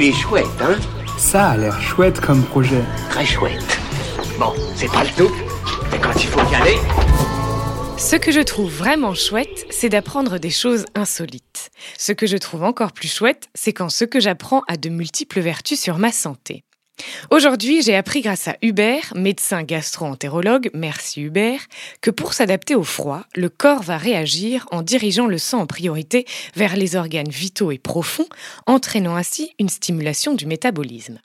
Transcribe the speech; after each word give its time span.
Il 0.00 0.04
est 0.04 0.12
chouette, 0.12 0.46
hein 0.60 0.78
Ça 1.18 1.48
a 1.48 1.56
l'air 1.56 1.82
chouette 1.82 2.20
comme 2.20 2.44
projet. 2.44 2.84
Très 3.10 3.26
chouette. 3.26 3.80
Bon, 4.38 4.52
c'est 4.76 4.86
pas 4.92 5.02
le 5.02 5.10
tout, 5.10 5.34
mais 5.90 5.98
quand 5.98 6.14
il 6.14 6.28
faut 6.28 6.52
y 6.52 6.54
aller... 6.54 6.76
Ce 7.98 8.14
que 8.14 8.30
je 8.30 8.38
trouve 8.38 8.70
vraiment 8.70 9.14
chouette, 9.14 9.66
c'est 9.70 9.88
d'apprendre 9.88 10.38
des 10.38 10.50
choses 10.50 10.84
insolites. 10.94 11.70
Ce 11.98 12.12
que 12.12 12.28
je 12.28 12.36
trouve 12.36 12.62
encore 12.62 12.92
plus 12.92 13.12
chouette, 13.12 13.48
c'est 13.56 13.72
quand 13.72 13.88
ce 13.88 14.04
que 14.04 14.20
j'apprends 14.20 14.62
a 14.68 14.76
de 14.76 14.88
multiples 14.88 15.40
vertus 15.40 15.80
sur 15.80 15.98
ma 15.98 16.12
santé. 16.12 16.62
Aujourd'hui, 17.30 17.82
j'ai 17.82 17.94
appris 17.94 18.22
grâce 18.22 18.48
à 18.48 18.56
Hubert, 18.62 19.12
médecin 19.14 19.62
gastro-entérologue, 19.62 20.70
merci 20.74 21.20
Hubert, 21.22 21.60
que 22.00 22.10
pour 22.10 22.32
s'adapter 22.32 22.74
au 22.74 22.84
froid, 22.84 23.24
le 23.34 23.48
corps 23.48 23.82
va 23.82 23.98
réagir 23.98 24.66
en 24.70 24.82
dirigeant 24.82 25.26
le 25.26 25.38
sang 25.38 25.60
en 25.60 25.66
priorité 25.66 26.26
vers 26.56 26.76
les 26.76 26.96
organes 26.96 27.28
vitaux 27.28 27.70
et 27.70 27.78
profonds, 27.78 28.28
entraînant 28.66 29.16
ainsi 29.16 29.52
une 29.58 29.68
stimulation 29.68 30.34
du 30.34 30.46
métabolisme. 30.46 31.20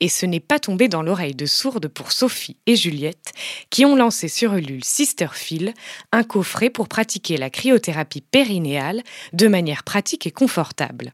Et 0.00 0.08
ce 0.08 0.26
n'est 0.26 0.40
pas 0.40 0.58
tombé 0.58 0.88
dans 0.88 1.02
l'oreille 1.02 1.34
de 1.34 1.46
sourde 1.46 1.88
pour 1.88 2.12
Sophie 2.12 2.58
et 2.66 2.76
Juliette, 2.76 3.32
qui 3.70 3.84
ont 3.84 3.96
lancé 3.96 4.28
sur 4.28 4.54
Ulule 4.54 4.84
Sisterfield 4.84 5.72
un 6.12 6.22
coffret 6.22 6.70
pour 6.70 6.88
pratiquer 6.88 7.36
la 7.36 7.50
cryothérapie 7.50 8.20
périnéale 8.20 9.02
de 9.32 9.48
manière 9.48 9.84
pratique 9.84 10.26
et 10.26 10.32
confortable. 10.32 11.12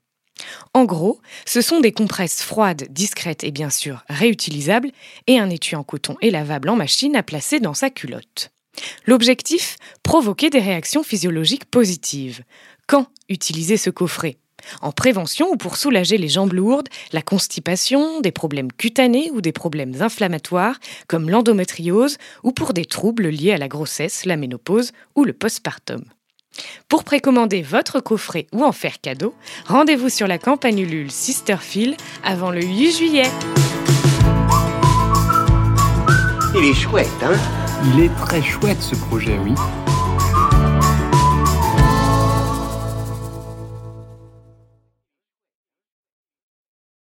En 0.75 0.85
gros, 0.85 1.21
ce 1.47 1.61
sont 1.61 1.81
des 1.81 1.93
compresses 1.93 2.43
froides, 2.43 2.87
discrètes 2.91 3.45
et 3.45 3.51
bien 3.51 3.71
sûr 3.71 4.05
réutilisables, 4.09 4.91
et 5.27 5.39
un 5.39 5.51
étui 5.51 5.77
en 5.77 5.85
coton 5.85 6.17
et 6.21 6.31
lavable 6.31 6.69
en 6.69 6.77
machine 6.77 7.17
à 7.17 7.23
placer 7.23 7.61
dans 7.61 7.75
sa 7.75 7.91
culotte. 7.91 8.51
L'objectif? 9.07 9.77
Provoquer 10.03 10.51
des 10.51 10.61
réactions 10.61 11.03
physiologiques 11.03 11.67
positives. 11.67 12.43
Quand 12.87 13.07
utiliser 13.29 13.77
ce 13.77 13.91
coffret? 13.91 14.39
En 14.81 14.93
prévention 14.93 15.51
ou 15.51 15.57
pour 15.57 15.77
soulager 15.77 16.19
les 16.19 16.29
jambes 16.29 16.53
lourdes, 16.53 16.89
la 17.13 17.23
constipation, 17.23 18.21
des 18.21 18.31
problèmes 18.31 18.73
cutanés 18.73 19.31
ou 19.33 19.41
des 19.41 19.53
problèmes 19.53 20.01
inflammatoires 20.01 20.79
comme 21.09 21.29
l'endométriose 21.29 22.17
ou 22.45 22.53
pour 22.53 22.73
des 22.73 22.85
troubles 22.85 23.29
liés 23.29 23.53
à 23.53 23.59
la 23.59 23.69
grossesse, 23.69 24.25
la 24.25 24.37
ménopause 24.37 24.93
ou 25.17 25.25
le 25.25 25.33
postpartum. 25.33 26.05
Pour 26.89 27.05
précommander 27.05 27.63
votre 27.63 28.01
coffret 28.01 28.47
ou 28.53 28.65
en 28.65 28.73
faire 28.73 29.01
cadeau, 29.01 29.35
rendez-vous 29.67 30.09
sur 30.09 30.27
la 30.27 30.39
campagne 30.39 30.81
Ulule 30.81 31.11
Sisterfield 31.11 31.97
avant 32.25 32.51
le 32.51 32.63
8 32.63 32.93
juillet. 32.93 33.31
Il 36.55 36.65
est 36.65 36.75
chouette, 36.75 37.09
hein? 37.23 37.33
Il 37.95 38.05
est 38.05 38.15
très 38.17 38.43
chouette 38.43 38.81
ce 38.81 38.95
projet, 38.95 39.39
oui. 39.43 39.55